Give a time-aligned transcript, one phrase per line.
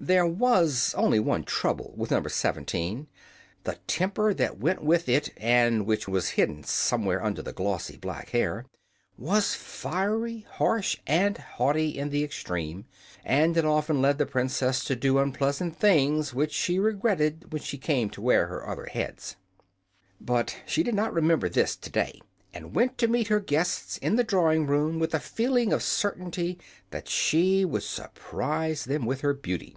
[0.00, 2.24] There was only one trouble with No.
[2.24, 3.08] 17;
[3.64, 8.30] the temper that went with it (and which was hidden somewhere under the glossy black
[8.30, 8.64] hair)
[9.16, 12.84] was fiery, harsh and haughty in the extreme,
[13.24, 17.76] and it often led the Princess to do unpleasant things which she regretted when she
[17.76, 19.34] came to wear her other heads.
[20.20, 22.20] But she did not remember this today,
[22.54, 26.56] and went to meet her guests in the drawing room with a feeling of certainty
[26.90, 29.76] that she would surprise them with her beauty.